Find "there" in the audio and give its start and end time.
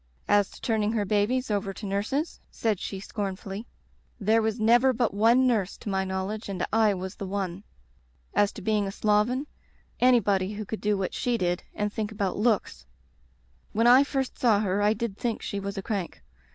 4.29-4.41